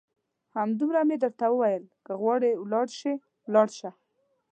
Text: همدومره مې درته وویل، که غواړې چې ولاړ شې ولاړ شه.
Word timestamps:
همدومره 0.55 1.01
مې 1.07 1.17
درته 1.23 1.45
وویل، 1.49 1.83
که 2.05 2.13
غواړې 2.21 2.49
چې 2.55 2.59
ولاړ 2.63 2.87
شې 2.99 3.13
ولاړ 3.47 3.67
شه. 3.77 3.89